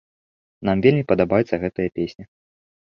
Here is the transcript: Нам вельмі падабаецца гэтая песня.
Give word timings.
Нам 0.69 0.77
вельмі 0.87 1.03
падабаецца 1.13 1.55
гэтая 1.67 1.89
песня. 2.01 2.23